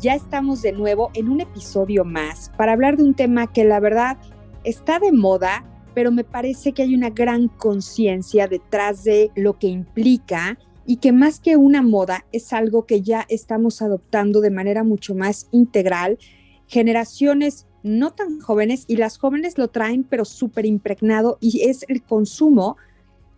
[0.00, 3.80] Ya estamos de nuevo en un episodio más para hablar de un tema que la
[3.80, 4.18] verdad
[4.64, 9.68] está de moda, pero me parece que hay una gran conciencia detrás de lo que
[9.68, 14.84] implica y que más que una moda es algo que ya estamos adoptando de manera
[14.84, 16.18] mucho más integral.
[16.66, 22.02] Generaciones no tan jóvenes y las jóvenes lo traen pero súper impregnado y es el
[22.02, 22.76] consumo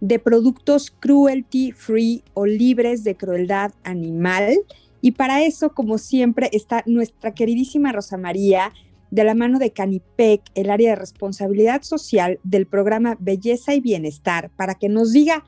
[0.00, 4.58] de productos cruelty free o libres de crueldad animal
[5.00, 8.72] y para eso, como siempre, está nuestra queridísima Rosa María,
[9.10, 14.50] de la mano de Canipec, el área de responsabilidad social del programa Belleza y Bienestar,
[14.56, 15.44] para que nos diga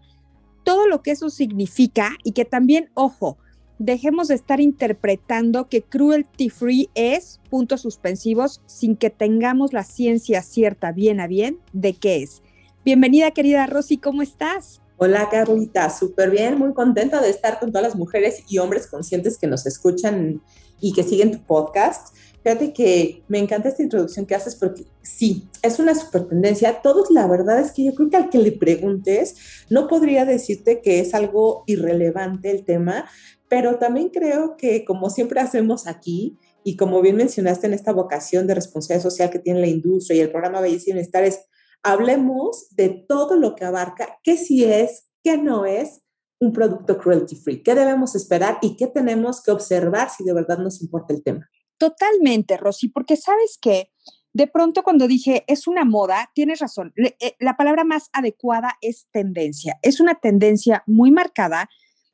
[0.64, 3.38] todo lo que eso significa y que también, ojo,
[3.78, 10.42] dejemos de estar interpretando que cruelty free es puntos suspensivos sin que tengamos la ciencia
[10.42, 12.42] cierta bien a bien de qué es.
[12.84, 14.80] Bienvenida querida Rosy, ¿cómo estás?
[15.02, 19.38] Hola Carlita, súper bien, muy contenta de estar con todas las mujeres y hombres conscientes
[19.38, 20.42] que nos escuchan
[20.78, 22.14] y que siguen tu podcast.
[22.44, 26.82] Fíjate que me encanta esta introducción que haces porque sí, es una super tendencia.
[26.82, 29.36] Todos, la verdad es que yo creo que al que le preguntes,
[29.70, 33.08] no podría decirte que es algo irrelevante el tema,
[33.48, 38.46] pero también creo que como siempre hacemos aquí, y como bien mencionaste en esta vocación
[38.46, 41.40] de responsabilidad social que tiene la industria y el programa Belleza y Bienestar, es
[41.82, 46.02] hablemos de todo lo que abarca, qué sí es, qué no es
[46.40, 50.58] un producto cruelty free, qué debemos esperar y qué tenemos que observar si de verdad
[50.58, 51.48] nos importa el tema.
[51.78, 53.90] Totalmente, Rosy, porque sabes que
[54.32, 59.08] de pronto cuando dije es una moda, tienes razón, eh, la palabra más adecuada es
[59.12, 59.78] tendencia.
[59.82, 61.68] Es una tendencia muy marcada.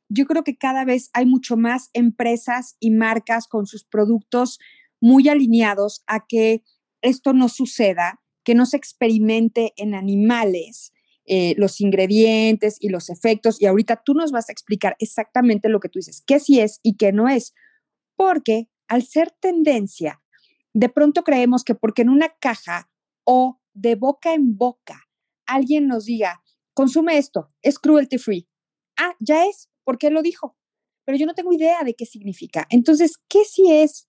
[0.09, 4.59] Yo creo que cada vez hay mucho más empresas y marcas con sus productos
[4.99, 6.63] muy alineados a que
[7.01, 10.93] esto no suceda que no se experimente en animales
[11.25, 13.61] eh, los ingredientes y los efectos.
[13.61, 16.79] Y ahorita tú nos vas a explicar exactamente lo que tú dices, qué sí es
[16.81, 17.53] y qué no es.
[18.15, 20.21] Porque al ser tendencia,
[20.73, 22.89] de pronto creemos que porque en una caja
[23.25, 25.09] o de boca en boca
[25.45, 26.41] alguien nos diga,
[26.73, 28.47] consume esto, es cruelty free.
[28.95, 30.55] Ah, ya es, porque lo dijo.
[31.03, 32.65] Pero yo no tengo idea de qué significa.
[32.69, 34.07] Entonces, ¿qué sí es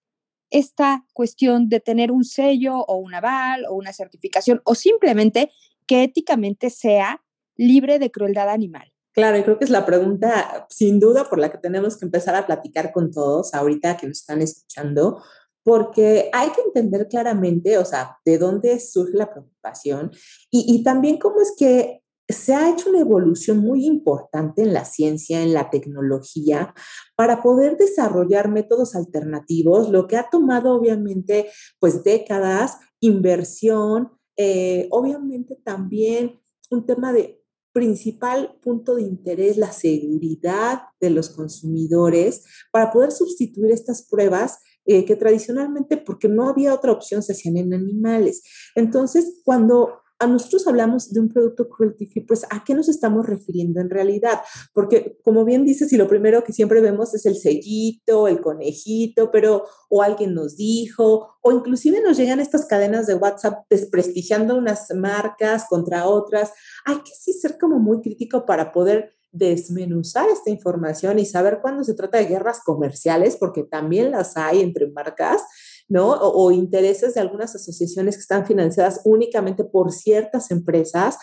[0.50, 5.50] esta cuestión de tener un sello o un aval o una certificación o simplemente
[5.86, 7.22] que éticamente sea
[7.56, 8.92] libre de crueldad animal?
[9.12, 12.36] Claro, y creo que es la pregunta sin duda por la que tenemos que empezar
[12.36, 15.22] a platicar con todos ahorita que nos están escuchando,
[15.64, 20.12] porque hay que entender claramente, o sea, de dónde surge la preocupación
[20.50, 24.84] y, y también cómo es que se ha hecho una evolución muy importante en la
[24.84, 26.74] ciencia, en la tecnología,
[27.16, 31.48] para poder desarrollar métodos alternativos, lo que ha tomado obviamente
[31.80, 36.38] pues décadas, inversión, eh, obviamente también
[36.70, 43.72] un tema de principal punto de interés, la seguridad de los consumidores, para poder sustituir
[43.72, 48.42] estas pruebas eh, que tradicionalmente, porque no había otra opción, se hacían en animales.
[48.74, 53.26] Entonces, cuando a nosotros hablamos de un producto cruelty free, pues ¿a qué nos estamos
[53.26, 54.40] refiriendo en realidad?
[54.72, 59.30] Porque como bien dices, y lo primero que siempre vemos es el sellito, el conejito,
[59.30, 64.88] pero o alguien nos dijo, o inclusive nos llegan estas cadenas de WhatsApp desprestigiando unas
[64.94, 66.52] marcas contra otras.
[66.84, 71.84] Hay que sí ser como muy crítico para poder desmenuzar esta información y saber cuándo
[71.84, 75.42] se trata de guerras comerciales, porque también las hay entre marcas
[75.88, 76.12] ¿no?
[76.12, 81.16] O, intereses de algunas asociaciones que están financiadas únicamente por ciertas empresas.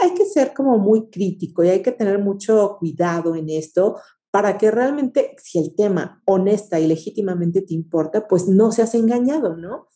[0.00, 3.96] hay que ser como muy crítico y hay que tener mucho cuidado en esto
[4.30, 9.56] para que realmente, si el tema honesta y legítimamente te importa, pues no seas engañado,
[9.56, 9.88] ¿no?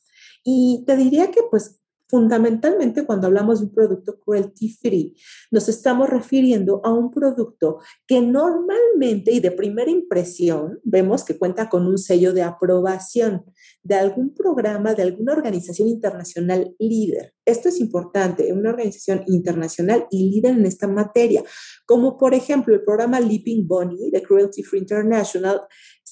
[0.44, 5.16] Y te diría que pues Fundamentalmente, cuando hablamos de un producto cruelty free,
[5.50, 11.68] nos estamos refiriendo a un producto que normalmente y de primera impresión vemos que cuenta
[11.68, 13.44] con un sello de aprobación
[13.82, 17.34] de algún programa, de alguna organización internacional líder.
[17.44, 21.42] Esto es importante, una organización internacional y líder en esta materia,
[21.86, 25.60] como por ejemplo el programa Leaping Bunny de Cruelty Free International,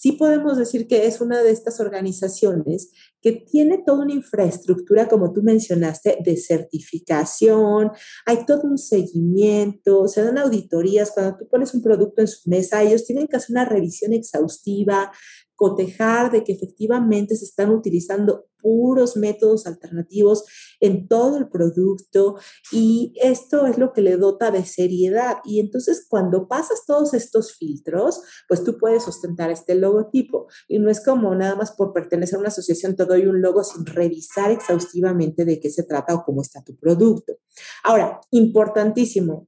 [0.04, 2.90] sí podemos decir que es una de estas organizaciones
[3.22, 7.90] que tiene toda una infraestructura, como tú mencionaste, de certificación,
[8.26, 12.82] hay todo un seguimiento, se dan auditorías, cuando tú pones un producto en su mesa,
[12.82, 15.10] ellos tienen que hacer una revisión exhaustiva,
[15.56, 20.44] cotejar de que efectivamente se están utilizando puros métodos alternativos
[20.80, 22.38] en todo el producto
[22.72, 25.36] y esto es lo que le dota de seriedad.
[25.44, 30.46] Y entonces cuando pasas todos estos filtros, pues tú puedes ostentar este logotipo.
[30.66, 33.62] Y no es como nada más por pertenecer a una asociación te doy un logo
[33.62, 37.34] sin revisar exhaustivamente de qué se trata o cómo está tu producto.
[37.82, 39.46] Ahora, importantísimo,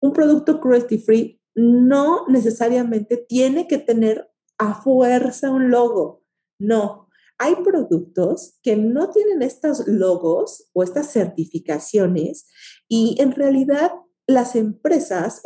[0.00, 6.22] un producto cruelty free no necesariamente tiene que tener a fuerza un logo.
[6.58, 7.08] No,
[7.38, 12.46] hay productos que no tienen estos logos o estas certificaciones
[12.88, 13.92] y en realidad
[14.26, 15.42] las empresas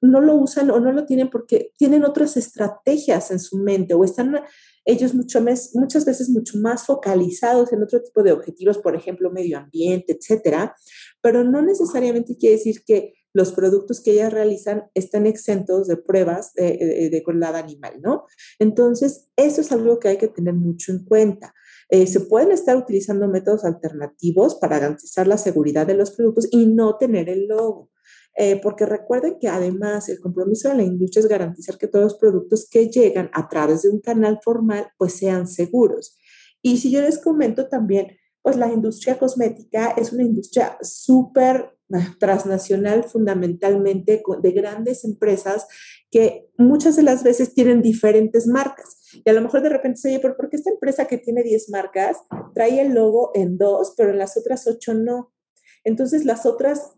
[0.00, 4.04] no lo usan o no lo tienen porque tienen otras estrategias en su mente o
[4.04, 4.36] están
[4.84, 10.16] ellos muchas veces mucho más focalizados en otro tipo de objetivos, por ejemplo, medio ambiente,
[10.18, 10.74] etcétera,
[11.20, 16.52] pero no necesariamente quiere decir que los productos que ellas realizan están exentos de pruebas
[16.54, 18.24] de, de, crueldad animal, ¿no?
[18.58, 21.54] Entonces, eso es algo que hay que tener mucho en cuenta.
[21.90, 26.66] Eh, se pueden estar utilizando métodos alternativos para garantizar la seguridad de los productos y
[26.66, 27.90] no tener el logo.
[28.36, 32.14] Eh, porque recuerden que además el compromiso de la industria es garantizar que todos los
[32.14, 36.16] productos que llegan a través de un canal formal pues sean seguros.
[36.62, 41.76] Y si yo les comento también, pues la industria cosmética es una industria súper
[42.18, 45.66] transnacional fundamentalmente de grandes empresas
[46.10, 48.96] que muchas de las veces tienen diferentes marcas.
[49.24, 51.70] Y a lo mejor de repente se oye, ¿por qué esta empresa que tiene 10
[51.70, 52.18] marcas
[52.54, 55.32] trae el logo en dos, pero en las otras ocho no?
[55.84, 56.94] Entonces las otras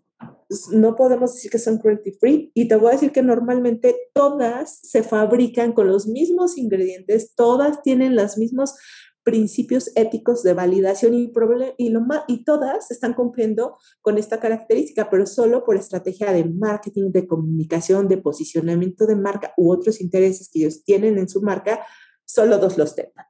[0.71, 4.79] no podemos decir que son cruelty free y te voy a decir que normalmente todas
[4.83, 8.75] se fabrican con los mismos ingredientes, todas tienen los mismos
[9.25, 11.33] principios éticos de validación y,
[11.79, 17.13] y, lo y todas están cumpliendo con esta característica, pero solo por estrategia de marketing,
[17.13, 21.85] de comunicación, de posicionamiento de marca u otros intereses que ellos tienen en su marca,
[22.25, 23.27] solo dos los tengan.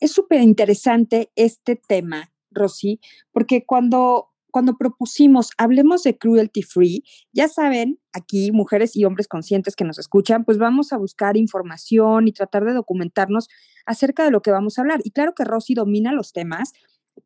[0.00, 3.00] Es súper interesante este tema, Rosy,
[3.32, 9.76] porque cuando cuando propusimos hablemos de cruelty free, ya saben, aquí mujeres y hombres conscientes
[9.76, 13.48] que nos escuchan, pues vamos a buscar información y tratar de documentarnos
[13.86, 15.00] acerca de lo que vamos a hablar.
[15.04, 16.72] Y claro que Rosy domina los temas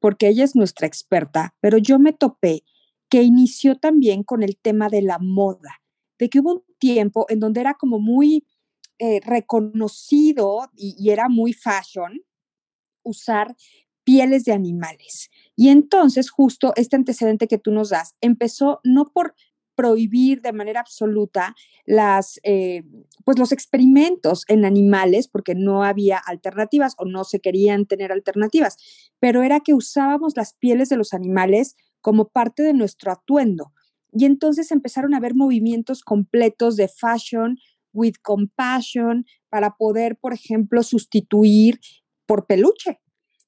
[0.01, 2.65] porque ella es nuestra experta, pero yo me topé
[3.09, 5.83] que inició también con el tema de la moda,
[6.19, 8.47] de que hubo un tiempo en donde era como muy
[8.99, 12.23] eh, reconocido y, y era muy fashion
[13.03, 13.55] usar
[14.05, 15.31] pieles de animales.
[15.57, 19.35] Y entonces justo este antecedente que tú nos das empezó no por
[19.75, 21.55] prohibir de manera absoluta
[21.87, 22.83] las, eh,
[23.25, 28.77] pues los experimentos en animales, porque no había alternativas o no se querían tener alternativas,
[29.19, 33.73] pero era que usábamos las pieles de los animales como parte de nuestro atuendo.
[34.13, 37.57] Y entonces empezaron a haber movimientos completos de fashion
[37.95, 41.81] with compassion para poder, por ejemplo, sustituir
[42.27, 43.01] por peluche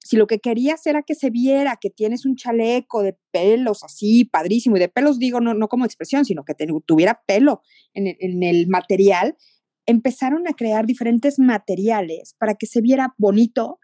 [0.05, 4.27] si lo que querías era que se viera que tienes un chaleco de pelos así,
[4.27, 6.55] padrísimo, y de pelos digo no, no como expresión, sino que
[6.85, 7.63] tuviera pelo
[7.95, 9.37] en el, en el material,
[9.87, 13.79] empezaron a crear diferentes materiales para que se viera bonito,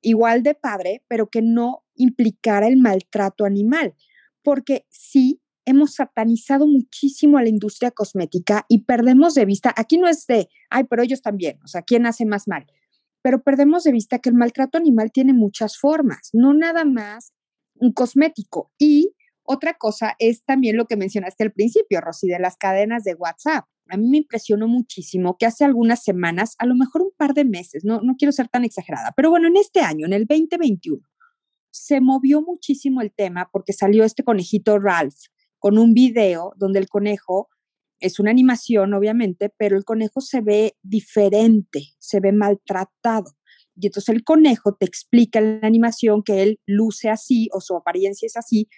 [0.00, 3.94] igual de padre, pero que no implicara el maltrato animal.
[4.42, 10.08] Porque sí, hemos satanizado muchísimo a la industria cosmética y perdemos de vista, aquí no
[10.08, 12.66] es de, ay, pero ellos también, o sea, ¿quién hace más mal?
[13.26, 17.32] Pero perdemos de vista que el maltrato animal tiene muchas formas, no nada más
[17.74, 18.70] un cosmético.
[18.78, 23.14] Y otra cosa es también lo que mencionaste al principio, Rosy, de las cadenas de
[23.14, 23.64] WhatsApp.
[23.88, 27.44] A mí me impresionó muchísimo que hace algunas semanas, a lo mejor un par de
[27.44, 31.02] meses, no, no quiero ser tan exagerada, pero bueno, en este año, en el 2021,
[31.72, 35.18] se movió muchísimo el tema porque salió este conejito Ralph
[35.58, 37.48] con un video donde el conejo
[38.00, 43.32] es una animación, obviamente, pero el conejo se ve diferente, se ve maltratado.
[43.74, 47.76] Y entonces el conejo te explica en la animación que él luce así o su
[47.76, 48.68] apariencia es así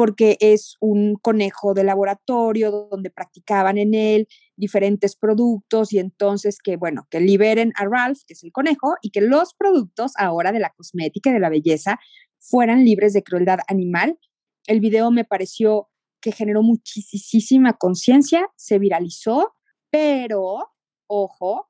[0.00, 6.78] porque es un conejo de laboratorio donde practicaban en él diferentes productos y entonces que,
[6.78, 10.60] bueno, que liberen a Ralph, que es el conejo, y que los productos ahora de
[10.60, 12.00] la cosmética y de la belleza
[12.38, 14.18] fueran libres de crueldad animal.
[14.66, 15.90] El video me pareció
[16.20, 19.54] que generó muchísima conciencia, se viralizó,
[19.90, 20.68] pero,
[21.08, 21.68] ojo,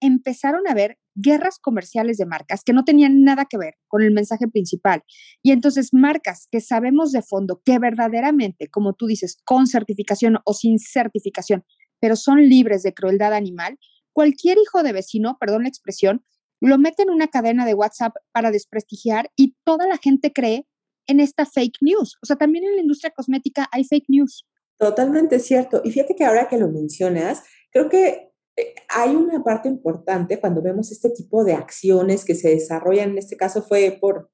[0.00, 4.12] empezaron a haber guerras comerciales de marcas que no tenían nada que ver con el
[4.12, 5.02] mensaje principal.
[5.42, 10.54] Y entonces marcas que sabemos de fondo que verdaderamente, como tú dices, con certificación o
[10.54, 11.64] sin certificación,
[12.00, 13.78] pero son libres de crueldad animal,
[14.12, 16.24] cualquier hijo de vecino, perdón la expresión,
[16.60, 20.66] lo mete en una cadena de WhatsApp para desprestigiar y toda la gente cree
[21.06, 22.16] en esta fake news.
[22.22, 24.46] O sea, también en la industria cosmética hay fake news.
[24.78, 25.80] Totalmente cierto.
[25.84, 30.62] Y fíjate que ahora que lo mencionas, creo que eh, hay una parte importante cuando
[30.62, 34.30] vemos este tipo de acciones que se desarrollan, en este caso fue por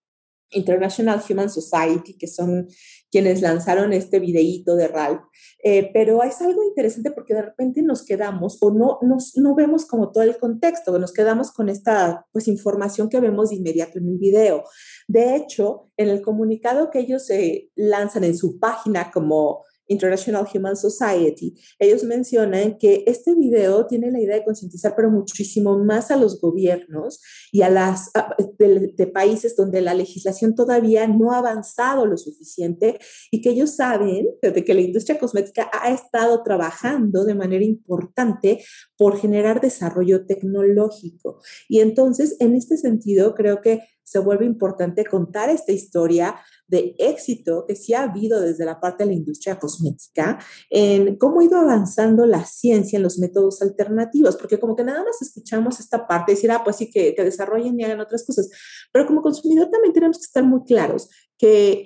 [0.51, 2.69] International Human Society, que son
[3.11, 5.23] quienes lanzaron este videíto de Ralph.
[5.65, 9.87] Eh, pero es algo interesante porque de repente nos quedamos o no, nos, no vemos
[9.87, 14.09] como todo el contexto, nos quedamos con esta pues, información que vemos de inmediato en
[14.09, 14.65] el video.
[15.09, 20.77] De hecho, en el comunicado que ellos eh, lanzan en su página como International Human
[20.77, 26.17] Society, ellos mencionan que este video tiene la idea de concientizar, pero muchísimo más a
[26.17, 27.21] los gobiernos
[27.53, 28.11] y a las
[28.59, 32.99] de, países donde la legislación todavía no ha avanzado lo suficiente
[33.31, 38.63] y que ellos saben de que la industria cosmética ha estado trabajando de manera importante
[38.97, 41.41] por generar desarrollo tecnológico.
[41.69, 46.37] Y entonces, en este sentido, creo que se vuelve importante contar esta historia
[46.69, 50.39] de éxito que sí ha habido desde la parte de la industria cosmética
[50.71, 55.03] en cómo ha ido avanzando la ciencia en los métodos alternativos, porque como que nada
[55.03, 58.25] más escuchamos esta parte y decir, ah, pues sí, que, que desarrollen y hagan otras
[58.25, 58.49] cosas,
[58.93, 61.85] pero como consumidor también tenemos que estar muy claros que...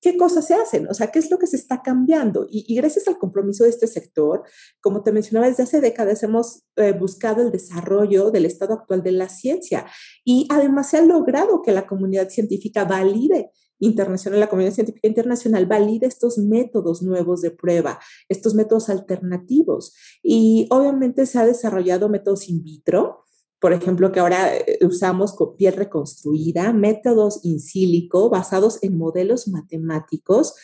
[0.00, 0.86] ¿Qué cosas se hacen?
[0.88, 2.46] O sea, ¿qué es lo que se está cambiando?
[2.48, 4.44] Y, gracias al compromiso de este sector,
[4.80, 9.12] como te mencionaba, desde hace décadas hemos eh, buscado el desarrollo del estado actual de
[9.12, 9.86] la ciencia
[10.24, 15.66] y además se ha logrado que la comunidad científica valide internacional, la comunidad científica internacional
[15.66, 19.94] valida estos métodos nuevos de prueba, estos métodos alternativos.
[20.22, 23.24] Y obviamente se ha desarrollado métodos in vitro,
[23.60, 29.48] por ejemplo, que ahora eh, usamos con piel reconstruida, métodos in sílico basados en modelos
[29.48, 30.54] matemáticos,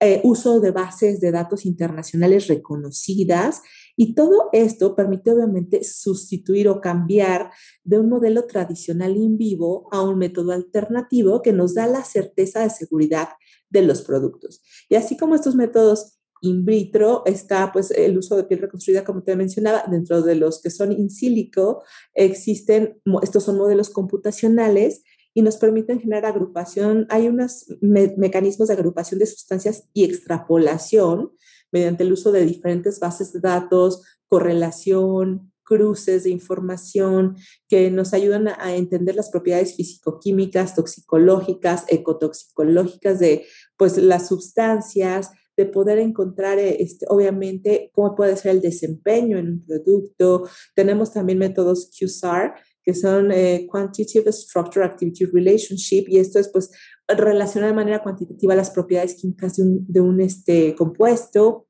[0.00, 3.62] eh, uso de bases de datos internacionales reconocidas
[3.96, 7.50] y todo esto permite obviamente sustituir o cambiar
[7.84, 12.60] de un modelo tradicional in vivo a un método alternativo que nos da la certeza
[12.60, 13.28] de seguridad
[13.70, 14.62] de los productos.
[14.88, 19.22] Y así como estos métodos in vitro está pues el uso de piel reconstruida, como
[19.22, 21.82] te mencionaba, dentro de los que son in silico,
[22.14, 27.06] existen, estos son modelos computacionales y nos permiten generar agrupación.
[27.10, 31.32] Hay unos mecanismos de agrupación de sustancias y extrapolación
[31.74, 37.36] mediante el uso de diferentes bases de datos, correlación, cruces de información
[37.68, 43.44] que nos ayudan a, entender las propiedades físico-químicas, toxicológicas, ecotoxicológicas de
[43.76, 49.48] pues, las sustancias, de poder encontrar, eh, este, obviamente, cómo puede ser el desempeño en
[49.48, 50.48] un producto.
[50.76, 52.54] Tenemos también métodos QSAR,
[52.84, 56.70] que son eh, Quantitative Structure Activity Relationship, y esto es pues
[57.08, 61.66] relacionar de manera cuantitativa las propiedades químicas de un, de un este, compuesto.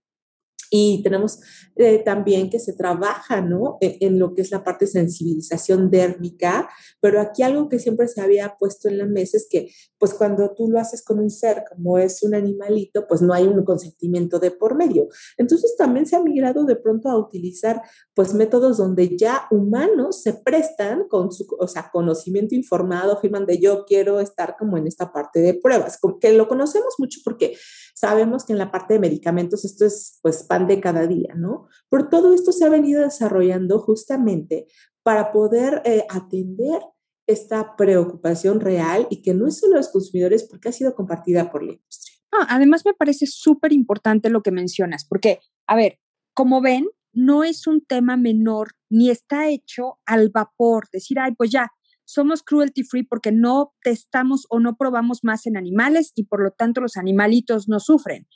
[0.77, 1.39] Y tenemos
[1.77, 3.79] eh, también que se trabaja, ¿no?
[3.81, 6.69] E, en, lo que es la parte de sensibilización dérmica,
[7.01, 10.53] pero aquí algo que siempre se había puesto en la mesa es que, pues cuando
[10.53, 14.41] tú lo haces con un ser como es un animalito, pues no hay un consentimiento
[14.41, 15.07] de por medio.
[15.39, 17.81] Entonces también se ha migrado de pronto a utilizar,
[18.13, 23.61] pues métodos donde ya humanos se prestan con su, o sea, conocimiento informado, afirman de
[23.61, 27.57] yo quiero estar como en esta parte de pruebas, que lo conocemos mucho porque
[27.95, 31.69] sabemos que en la parte de medicamentos esto es pues pan de cada día, ¿no?
[31.89, 34.67] Por todo esto se ha venido desarrollando justamente
[35.03, 36.83] para poder eh, atender
[37.27, 41.63] esta preocupación real y que no es solo los consumidores porque ha sido compartida por
[41.63, 42.15] la industria.
[42.49, 46.01] además me parece súper importante lo que mencionas, porque, a ver,
[46.35, 51.51] como ven, no es un tema menor ni está hecho al vapor, decir, ay, pues
[51.51, 51.71] ya,
[52.05, 56.51] somos cruelty free porque no testamos o no probamos más en animales y por lo
[56.51, 58.27] tanto los animalitos no sufren,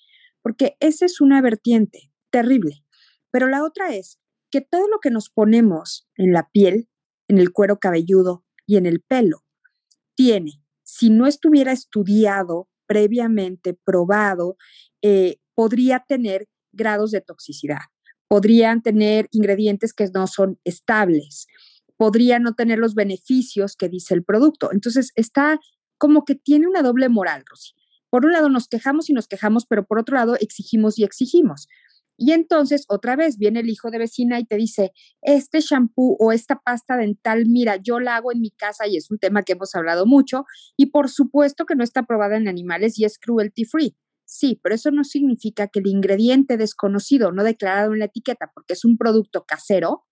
[0.42, 2.84] porque esa es una vertiente terrible.
[3.30, 4.18] Pero la otra es
[4.50, 6.88] que todo lo que nos ponemos en la piel,
[7.28, 9.44] en el cuero cabelludo y en el pelo,
[10.14, 14.56] tiene, si no estuviera estudiado previamente, probado,
[15.02, 17.82] eh, podría tener grados de toxicidad,
[18.28, 21.46] podrían tener ingredientes que no son estables,
[21.98, 24.70] podría no tener los beneficios que dice el producto.
[24.72, 25.60] Entonces, está
[25.98, 27.72] como que tiene una doble moral, Rosy.
[28.08, 31.68] Por un lado nos quejamos y nos quejamos, pero por otro lado exigimos y exigimos.
[32.16, 36.32] Y entonces otra vez viene el hijo de vecina y te dice, este shampoo o
[36.32, 39.52] esta pasta dental, mira, yo la hago en mi casa y es un tema que
[39.52, 40.44] hemos hablado mucho
[40.76, 43.96] y por supuesto que no está probada en animales y es cruelty free.
[44.24, 48.74] Sí, pero eso no significa que el ingrediente desconocido, no declarado en la etiqueta, porque
[48.74, 50.04] es un producto casero,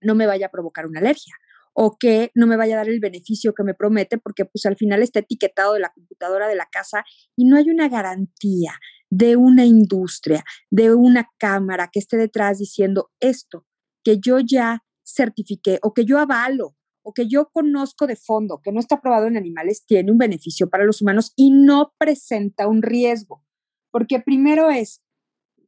[0.00, 1.34] no me vaya a provocar una alergia
[1.72, 4.76] o que no me vaya a dar el beneficio que me promete porque pues al
[4.76, 7.04] final está etiquetado de la computadora de la casa
[7.36, 8.72] y no hay una garantía
[9.08, 13.66] de una industria, de una cámara que esté detrás diciendo esto
[14.04, 18.72] que yo ya certifiqué o que yo avalo o que yo conozco de fondo, que
[18.72, 22.82] no está probado en animales, tiene un beneficio para los humanos y no presenta un
[22.82, 23.42] riesgo.
[23.90, 25.02] Porque primero es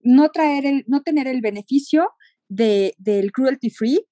[0.02, 2.10] no traer el, no tener el beneficio
[2.48, 4.06] de, del cruelty free,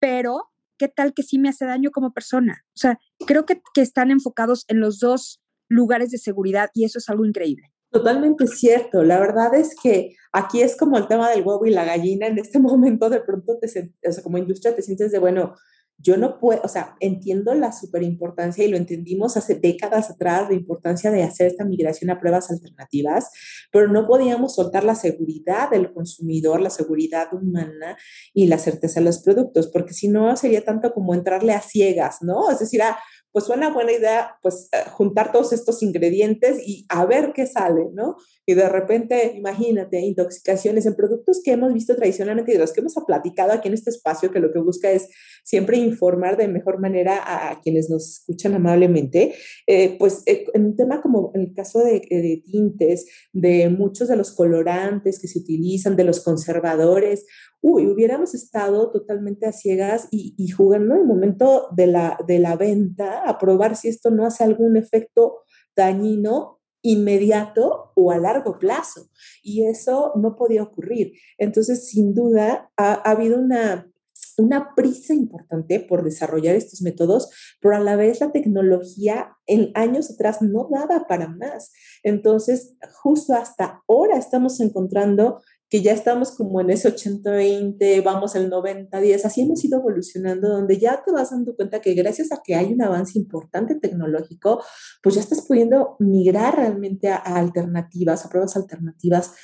[0.00, 2.64] pero ¿qué tal que sí me hace daño como persona?
[2.68, 6.98] O sea, creo que, que están enfocados en los dos lugares de seguridad y eso
[6.98, 7.72] es algo increíble.
[7.90, 9.02] Totalmente cierto.
[9.02, 12.26] La verdad es que aquí es como el tema del huevo y la gallina.
[12.26, 13.66] En este momento, de pronto, te,
[14.06, 15.54] o sea, como industria, te sientes de, bueno,
[16.00, 20.54] yo no puedo, o sea, entiendo la superimportancia y lo entendimos hace décadas atrás, la
[20.54, 23.30] importancia de hacer esta migración a pruebas alternativas,
[23.72, 27.96] pero no podíamos soltar la seguridad del consumidor, la seguridad humana
[28.32, 32.18] y la certeza de los productos, porque si no sería tanto como entrarle a ciegas,
[32.22, 32.48] ¿no?
[32.50, 32.98] Es decir, ah,
[33.32, 37.88] pues suena buena idea, pues eh, juntar todos estos ingredientes y a ver qué sale,
[37.92, 38.16] ¿no?
[38.46, 42.80] Y de repente, imagínate, intoxicaciones en productos que hemos visto tradicionalmente y de los que
[42.80, 45.08] hemos platicado aquí en este espacio, que lo que busca es
[45.44, 49.34] siempre informar de mejor manera a, quienes nos escuchan amablemente,
[49.66, 54.32] eh, pues eh, en un tema como el caso de tintes, de muchos de los
[54.34, 57.26] colorantes que se utilizan, de los conservadores,
[57.60, 62.56] uy, hubiéramos estado totalmente a ciegas y, jugando en el momento de la, de la
[62.56, 65.38] venta a probar si esto no hace algún efecto
[65.74, 69.08] dañino inmediato o a largo plazo.
[69.42, 71.12] Y eso no podía ocurrir.
[71.36, 73.90] Entonces, sin duda, ha, ha habido una,
[74.38, 80.10] una prisa importante por desarrollar estos métodos, pero a la vez la tecnología en años
[80.10, 81.72] atrás no daba para más.
[82.02, 88.50] Entonces, justo hasta ahora estamos encontrando que ya estamos como en ese 80-20, vamos al
[88.50, 92.54] 90-10, así hemos ido evolucionando, donde ya te vas dando cuenta que gracias a que
[92.54, 94.62] hay un avance importante tecnológico,
[95.02, 99.34] pues ya estás pudiendo migrar realmente a, alternativas, a pruebas alternativas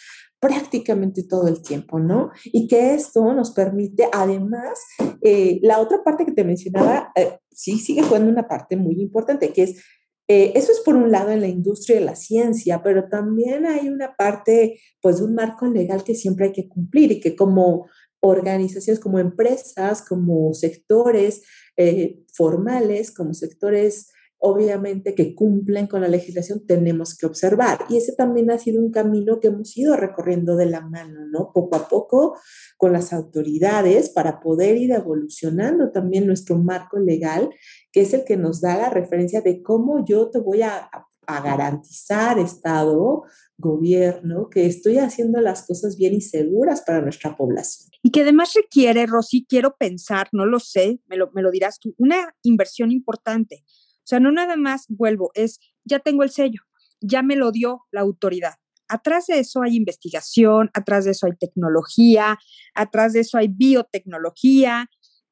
[0.40, 2.30] prácticamente todo el tiempo, ¿no?
[2.44, 4.78] Y que esto nos permite, además,
[5.22, 9.54] eh, la otra parte que te mencionaba, eh, sí sigue jugando una parte muy importante,
[9.54, 9.82] que es
[10.28, 13.88] eh, eso es por un lado en la industria de la ciencia, pero también hay
[13.88, 17.86] una parte, pues, de un marco legal que siempre hay que cumplir y que como
[18.20, 21.42] organizaciones, como empresas, como sectores
[21.76, 24.08] eh, formales, como sectores
[24.46, 27.78] obviamente que cumplen con la legislación, tenemos que observar.
[27.88, 31.50] Y ese también ha sido un camino que hemos ido recorriendo de la mano, ¿no?
[31.54, 32.36] Poco a poco
[32.76, 37.48] con las autoridades para poder ir evolucionando también nuestro marco legal,
[37.90, 40.90] que es el que nos da la referencia de cómo yo te voy a,
[41.26, 43.22] garantizar, Estado,
[43.56, 47.88] gobierno, que estoy haciendo las cosas bien y seguras para nuestra población.
[48.02, 51.78] Y que además requiere, Rosy, quiero pensar, no lo sé, me lo, me lo dirás
[51.78, 53.64] tú, una inversión importante
[54.04, 56.60] o sea, no nada más vuelvo, es ya tengo el sello,
[57.00, 58.54] ya me lo dio la autoridad.
[58.86, 62.38] Atrás de eso hay investigación, atrás de eso hay tecnología,
[62.74, 64.90] atrás de eso hay biotecnología,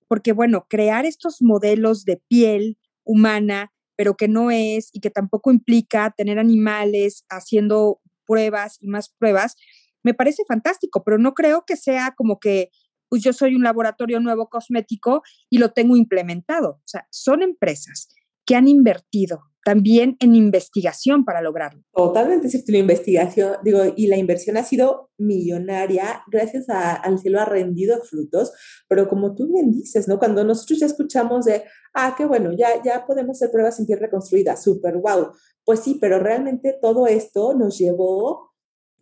[0.09, 5.53] porque bueno, crear estos modelos de piel humana, pero que no es y que tampoco
[5.53, 9.57] implica tener animales haciendo pruebas y más pruebas,
[10.03, 12.71] me parece fantástico, pero no creo que sea como que
[13.11, 16.71] pues yo soy un laboratorio nuevo cosmético y lo tengo implementado.
[16.71, 18.09] O sea, son empresas
[18.47, 21.83] que han invertido también en investigación para lograrlo.
[21.95, 27.45] Totalmente cierto, la investigación, digo, y la inversión ha sido millonaria, gracias al cielo ha
[27.45, 28.53] rendido frutos,
[28.89, 30.19] pero como tú bien dices, ¿no?
[30.19, 31.63] Cuando nosotros ya escuchamos de,
[31.95, 35.29] ah, qué bueno, ya, ya podemos hacer pruebas en piel reconstruida, súper, wow,
[35.65, 38.53] pues sí, pero realmente todo esto nos llevó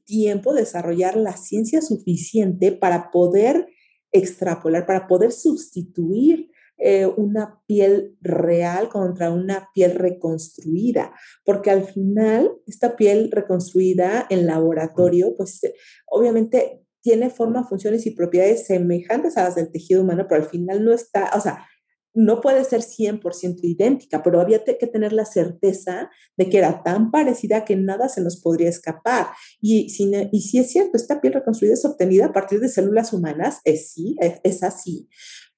[0.04, 3.68] tiempo desarrollar la ciencia suficiente para poder
[4.12, 6.50] extrapolar, para poder sustituir
[6.82, 11.12] eh, una piel real contra una piel reconstruida,
[11.44, 15.60] porque al final esta piel reconstruida en laboratorio, pues
[16.06, 20.82] obviamente tiene forma, funciones y propiedades semejantes a las del tejido humano, pero al final
[20.82, 21.66] no está, o sea,
[22.14, 27.10] no puede ser 100% idéntica, pero había que tener la certeza de que era tan
[27.10, 29.28] parecida que nada se nos podría escapar.
[29.60, 33.12] Y si, y si es cierto, esta piel reconstruida es obtenida a partir de células
[33.12, 35.08] humanas, es sí, es, es así,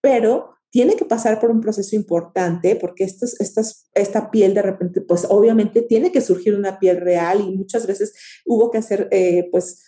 [0.01, 5.83] pero tiene que pasar por un proceso importante porque esta piel de repente, pues obviamente
[5.83, 8.15] tiene que surgir una piel real y muchas veces
[8.47, 9.85] hubo que hacer, eh, pues,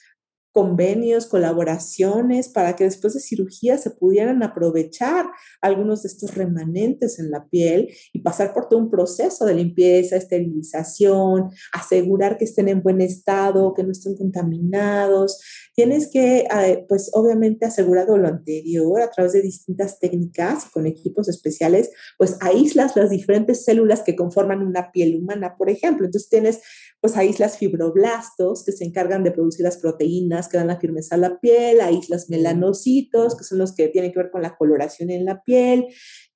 [0.55, 5.27] convenios, colaboraciones, para que después de cirugía se pudieran aprovechar
[5.61, 10.15] algunos de estos remanentes en la piel y pasar por todo un proceso de limpieza,
[10.15, 15.41] esterilización, asegurar que estén en buen estado, que no estén contaminados.
[15.75, 20.87] Tienes que, eh, pues obviamente asegurado lo anterior a través de distintas técnicas y con
[20.87, 26.07] equipos especiales, pues aíslas las diferentes células que conforman una piel humana, por ejemplo.
[26.07, 26.61] Entonces tienes
[27.05, 31.19] pues aíslas fibroblastos que se encargan de producir las proteínas que dan la firmeza a
[31.19, 35.27] la piel, aíslas melanocitos que son los que tienen que ver con la coloración en
[35.27, 35.89] la piel,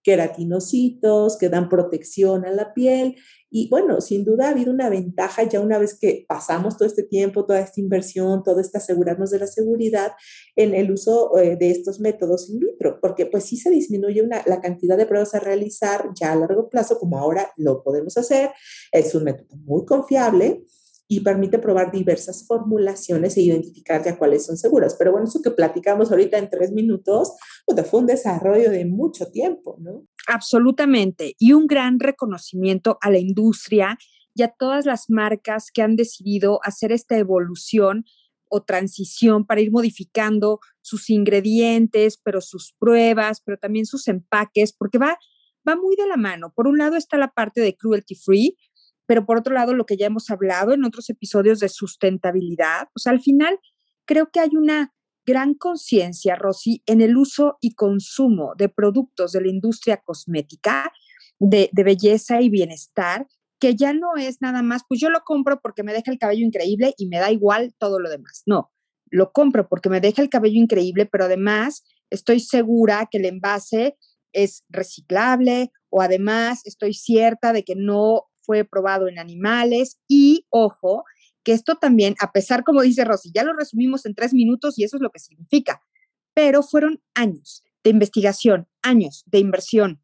[0.09, 3.17] queratinocitos que dan protección a la piel.
[3.51, 7.03] Y bueno, sin duda ha habido una ventaja ya una vez que pasamos todo este
[7.03, 10.13] tiempo, toda esta inversión, todo este asegurarnos de la seguridad
[10.57, 14.43] en el uso eh, de estos métodos in vitro, porque pues sí se disminuye una,
[14.47, 18.53] la cantidad de pruebas a realizar ya a largo plazo, como ahora lo podemos hacer.
[18.91, 20.65] Es un método muy confiable
[21.11, 24.95] y permite probar diversas formulaciones e identificar ya cuáles son seguras.
[24.99, 27.33] Pero bueno, eso que platicamos ahorita en tres minutos,
[27.65, 30.07] pues fue un desarrollo de mucho tiempo, ¿no?
[30.27, 31.35] Absolutamente.
[31.39, 33.97] Y un gran reconocimiento a la industria
[34.35, 38.05] y a todas las marcas que han decidido hacer esta evolución
[38.51, 44.99] o transición para ir modificando sus ingredientes, pero sus pruebas, pero también sus empaques, porque
[44.99, 45.19] va,
[45.67, 46.53] va muy de la mano.
[46.55, 48.57] Por un lado está la parte de cruelty free,
[49.09, 53.11] pero por otro lado, lo que ya hemos hablado en otros episodios de sustentabilidad, sea,
[53.11, 53.59] al final
[54.05, 54.93] creo que hay una
[55.27, 60.93] gran conciencia, Rosy, en el uso y consumo de productos de la industria cosmética,
[61.39, 63.27] de, de, belleza y bienestar,
[63.59, 66.45] que ya no es nada más, pues yo lo compro porque me deja el cabello
[66.45, 68.43] increíble y me da igual todo lo demás.
[68.45, 68.73] No,
[69.11, 73.97] lo compro porque me deja el cabello increíble, pero además estoy segura que el envase
[74.35, 81.05] es reciclable o además estoy cierta de que no fue probado en animales y, ojo,
[81.45, 84.85] que esto también, a pesar, como dice Rosy, ya lo resumimos en tres minutos y
[84.85, 85.83] eso es lo que significa,
[86.33, 90.03] pero fueron años de investigación, años de inversión,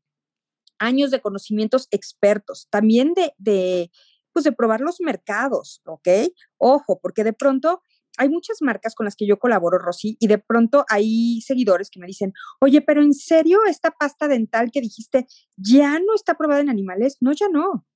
[0.78, 3.90] años de conocimientos expertos, también de, de,
[4.34, 6.08] pues de probar los mercados, ¿ok?
[6.58, 7.80] Ojo, porque de pronto
[8.18, 11.98] hay muchas marcas con las que yo colaboro, Rosy, y de pronto hay seguidores que
[11.98, 15.26] me dicen, oye, pero en serio, esta pasta dental que dijiste
[15.56, 17.16] ya no está probada en animales?
[17.20, 17.86] No, ya no.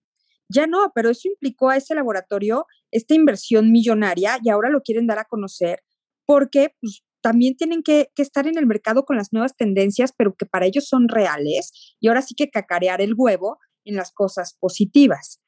[0.48, 5.06] Ya no, pero eso implicó a ese laboratorio esta inversión millonaria y ahora lo quieren
[5.06, 5.82] dar a conocer
[6.26, 10.34] porque pues, también tienen que, que, estar en el mercado con las nuevas tendencias, pero
[10.34, 14.56] que para ellos son reales y ahora sí que cacarear el huevo en las cosas
[14.58, 15.40] positivas.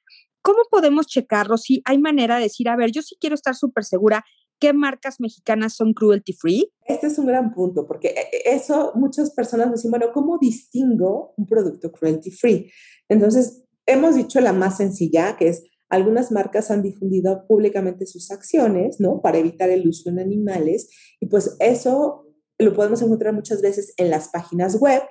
[0.42, 3.84] ¿Cómo podemos checarlo si hay manera de decir, a ver, yo sí quiero estar súper
[3.84, 4.24] segura
[4.60, 6.70] qué marcas mexicanas son cruelty free?
[6.86, 10.38] Este es un gran punto, porque eh, eh, eso muchas personas me dicen, bueno, ¿cómo
[10.38, 12.70] distingo un producto cruelty free?
[13.08, 19.00] Entonces, hemos dicho la más sencilla, que es algunas marcas han difundido públicamente sus acciones,
[19.00, 19.20] ¿no?
[19.20, 20.88] Para evitar el uso en animales.
[21.20, 22.26] Y pues eso
[22.58, 25.02] lo podemos encontrar muchas veces en las páginas web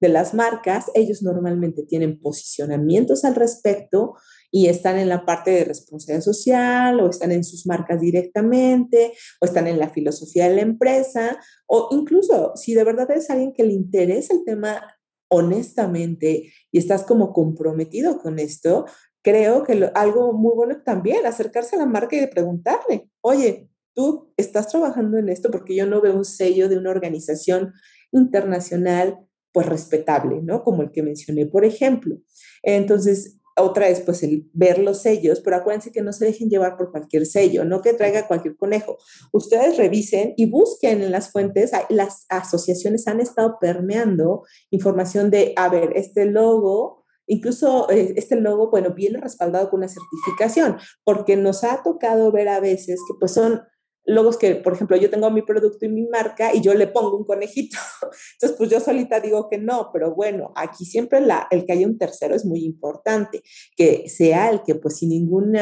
[0.00, 0.90] de las marcas.
[0.94, 4.14] Ellos normalmente tienen posicionamientos al respecto
[4.50, 9.46] y están en la parte de responsabilidad social o están en sus marcas directamente o
[9.46, 13.64] están en la filosofía de la empresa o incluso si de verdad es alguien que
[13.64, 14.95] le interesa el tema
[15.28, 18.86] honestamente y estás como comprometido con esto,
[19.22, 24.68] creo que algo muy bueno también, acercarse a la marca y preguntarle, oye, tú estás
[24.68, 27.72] trabajando en esto porque yo no veo un sello de una organización
[28.12, 29.18] internacional
[29.52, 30.62] pues respetable, ¿no?
[30.62, 32.18] Como el que mencioné, por ejemplo.
[32.62, 36.76] Entonces, otra es pues el ver los sellos, pero acuérdense que no se dejen llevar
[36.76, 38.98] por cualquier sello, no que traiga cualquier conejo.
[39.32, 45.68] Ustedes revisen y busquen en las fuentes, las asociaciones han estado permeando información de, a
[45.68, 51.64] ver, este logo, incluso eh, este logo, bueno, viene respaldado con una certificación, porque nos
[51.64, 53.62] ha tocado ver a veces que pues son
[54.06, 57.16] logos que, por ejemplo, yo tengo mi producto y mi marca y yo le pongo
[57.16, 57.78] un conejito.
[58.34, 61.86] Entonces, pues yo solita digo que no, pero bueno, aquí siempre la, el que haya
[61.86, 63.42] un tercero es muy importante,
[63.76, 65.56] que sea el que pues sin ningún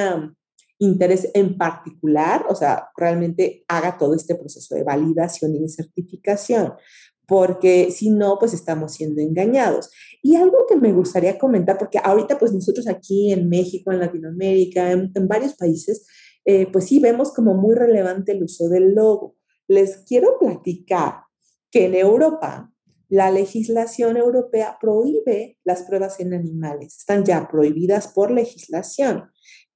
[0.78, 6.74] interés en particular, o sea, realmente haga todo este proceso de validación y de certificación,
[7.26, 9.90] porque si no, pues estamos siendo engañados.
[10.22, 14.92] Y algo que me gustaría comentar, porque ahorita pues nosotros aquí en México, en Latinoamérica,
[14.92, 16.06] en, en varios países,
[16.44, 19.36] eh, pues sí vemos como muy relevante el uso del logo.
[19.66, 21.24] Les quiero platicar
[21.70, 22.72] que en Europa
[23.08, 29.30] la legislación europea prohíbe las pruebas en animales, están ya prohibidas por legislación,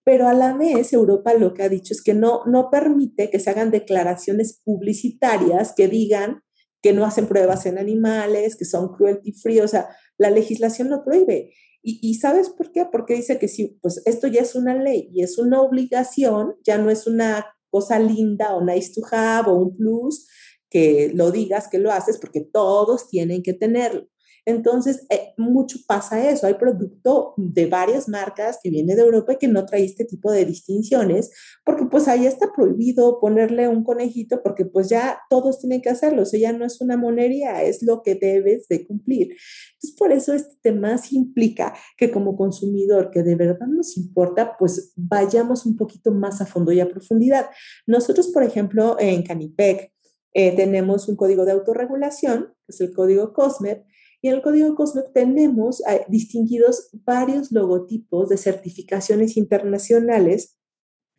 [0.04, 3.38] pero a la vez Europa lo que ha dicho es que no, no permite que
[3.38, 6.42] se hagan declaraciones publicitarias que digan
[6.82, 11.04] que no hacen pruebas en animales, que son cruelty free, o sea, la legislación lo
[11.04, 11.52] prohíbe.
[11.90, 12.84] Y, ¿sabes por qué?
[12.90, 16.76] Porque dice que sí, pues esto ya es una ley y es una obligación, ya
[16.76, 20.26] no es una cosa linda o nice to have o un plus
[20.70, 24.06] que lo digas que lo haces porque todos tienen que tenerlo.
[24.48, 26.46] Entonces, eh, mucho pasa eso.
[26.46, 30.32] Hay producto de varias marcas que viene de Europa y que no trae este tipo
[30.32, 31.30] de distinciones,
[31.66, 36.22] porque pues ahí está prohibido ponerle un conejito, porque pues ya todos tienen que hacerlo.
[36.22, 39.36] O sea, ya no es una monería, es lo que debes de cumplir.
[39.74, 44.56] Entonces, por eso este tema sí implica que como consumidor, que de verdad nos importa,
[44.58, 47.50] pues vayamos un poquito más a fondo y a profundidad.
[47.86, 49.92] Nosotros, por ejemplo, en Canipec,
[50.32, 53.84] eh, tenemos un código de autorregulación, que es el código COSMEP,
[54.20, 60.58] Y en el código COSMEC tenemos eh, distinguidos varios logotipos de certificaciones internacionales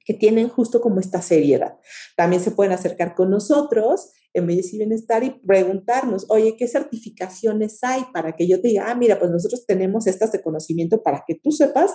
[0.03, 1.77] que tienen justo como esta seriedad.
[2.17, 7.83] También se pueden acercar con nosotros en Belleza y Bienestar y preguntarnos, oye, ¿qué certificaciones
[7.83, 11.23] hay para que yo te diga, ah, mira, pues nosotros tenemos estas de conocimiento para
[11.27, 11.91] que tú sepas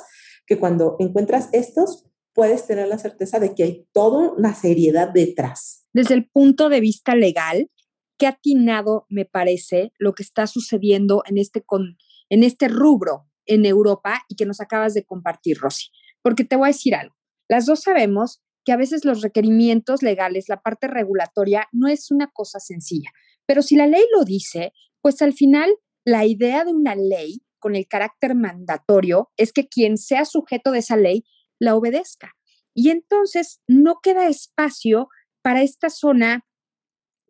[0.46, 5.86] que cuando encuentras estos, puedes tener la certeza de que hay toda una seriedad detrás.
[5.92, 7.70] Desde el punto de vista legal,
[8.18, 11.64] qué atinado me parece lo que está sucediendo en este,
[12.28, 15.88] en este rubro en Europa y que nos acabas de compartir, Rosy.
[16.22, 17.14] Porque te voy a decir algo.
[17.48, 22.28] Las dos sabemos que a veces los requerimientos legales, la parte regulatoria, no es una
[22.28, 23.10] cosa sencilla.
[23.46, 24.72] Pero si la ley lo dice,
[25.02, 25.70] pues al final
[26.04, 30.78] la idea de una ley con el carácter mandatorio es que quien sea sujeto de
[30.78, 31.24] esa ley
[31.58, 32.32] la obedezca.
[32.74, 35.08] Y entonces no queda espacio
[35.42, 36.44] para esta zona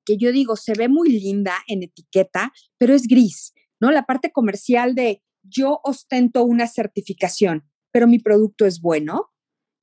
[0.04, 3.90] que yo digo se ve muy linda en etiqueta, pero es gris, ¿no?
[3.90, 9.30] La parte comercial de yo ostento una certificación, pero mi producto es bueno.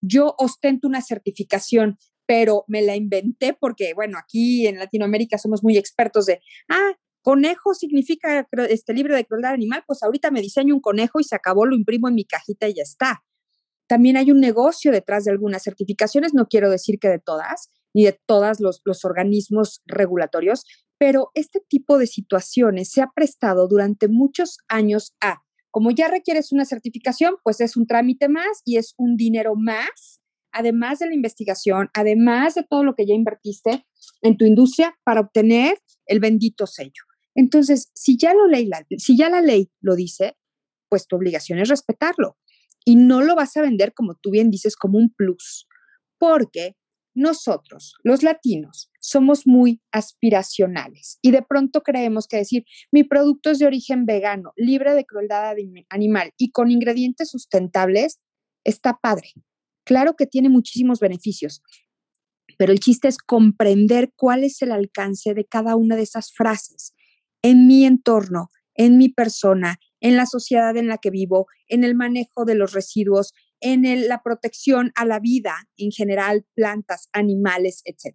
[0.02, 5.78] Yo ostento una certificación, pero me la inventé porque, bueno, aquí en Latinoamérica somos muy
[5.78, 10.82] expertos de, ah, conejo significa este libre de crueldad animal, pues ahorita me diseño un
[10.82, 13.24] conejo y se acabó, lo imprimo en mi cajita y ya está.
[13.88, 18.06] También hay un negocio detrás de algunas certificaciones, no quiero decir que de todas, ni
[18.06, 20.64] de todos los, organismos regulatorios,
[20.98, 26.52] pero este tipo de situaciones se ha prestado durante muchos años a, como ya requieres
[26.52, 31.16] una certificación, pues es un trámite más y es un dinero más, además de la
[31.16, 33.86] investigación, además de todo lo que ya invertiste
[34.22, 37.04] en tu industria para obtener el bendito sello.
[37.36, 40.36] Entonces, si ya, ley, si ya la ley lo dice,
[40.90, 42.38] pues tu obligación es respetarlo
[42.84, 45.68] y no lo vas a vender, como tú bien dices, como un plus,
[46.18, 46.76] porque
[47.14, 53.60] nosotros, los latinos, somos muy aspiracionales y de pronto creemos que decir mi producto es
[53.60, 55.56] de origen vegano, libre de crueldad
[55.90, 58.20] animal y con ingredientes sustentables
[58.64, 59.34] está padre.
[59.84, 61.62] Claro que tiene muchísimos beneficios,
[62.58, 66.94] pero el chiste es comprender cuál es el alcance de cada una de esas frases
[67.42, 71.96] en mi entorno, en mi persona, en la sociedad en la que vivo, en el
[71.96, 78.14] manejo de los residuos, en la protección a la vida en general, plantas, animales, etc.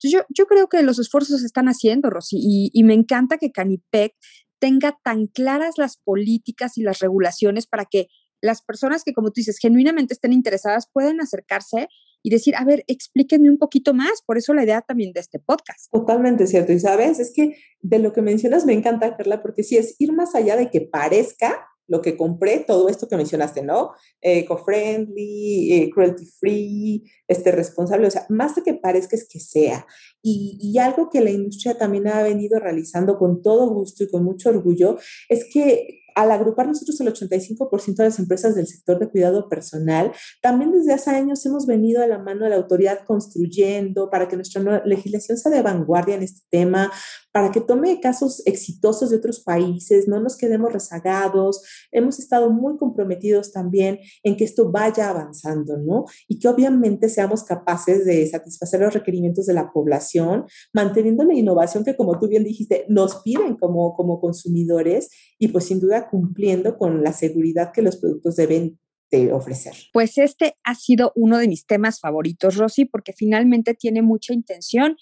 [0.00, 3.52] Yo, yo creo que los esfuerzos se están haciendo, Rosy, y, y me encanta que
[3.52, 4.14] Canipec
[4.58, 8.08] tenga tan claras las políticas y las regulaciones para que
[8.40, 11.88] las personas que, como tú dices, genuinamente estén interesadas puedan acercarse
[12.22, 14.22] y decir, a ver, explíquenme un poquito más.
[14.26, 15.90] Por eso la idea también de este podcast.
[15.90, 16.72] Totalmente cierto.
[16.72, 20.12] Y sabes, es que de lo que mencionas me encanta, Carla, porque sí es ir
[20.12, 23.92] más allá de que parezca lo que compré, todo esto que mencionaste, ¿no?
[24.20, 29.86] Eco-friendly, eh, cruelty-free, este, responsable, o sea, más de que parezca es que sea.
[30.22, 34.24] Y, y, algo que la industria también ha venido realizando con todo gusto y con
[34.24, 39.08] mucho orgullo es que al agrupar nosotros el 85% de las empresas del sector de
[39.08, 44.10] cuidado personal, también desde hace años hemos venido a la mano de la autoridad construyendo
[44.10, 46.92] para que nuestra legislación sea de vanguardia en este tema,
[47.32, 51.62] para que tome casos exitosos de otros países, no nos quedemos rezagados.
[51.90, 56.04] Hemos estado muy comprometidos también en que esto vaya avanzando, ¿no?
[56.28, 61.84] Y que obviamente seamos capaces de satisfacer los requerimientos de la población, manteniendo la innovación
[61.84, 66.76] que, como tú bien dijiste, nos piden como, como consumidores y pues sin duda cumpliendo
[66.76, 68.78] con la seguridad que los productos deben
[69.10, 69.74] de ofrecer.
[69.92, 74.96] Pues este ha sido uno de mis temas favoritos, Rosy, porque finalmente tiene mucha intención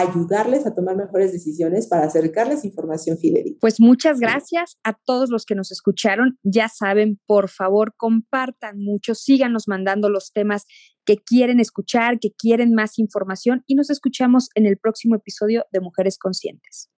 [0.00, 3.58] ayudarles a tomar mejores decisiones para acercarles información fidedigna.
[3.60, 6.38] Pues muchas gracias a todos los que nos escucharon.
[6.42, 10.64] Ya saben, por favor, compartan mucho, síganos mandando los temas
[11.04, 15.80] que quieren escuchar, que quieren más información y nos escuchamos en el próximo episodio de
[15.80, 16.90] Mujeres Conscientes.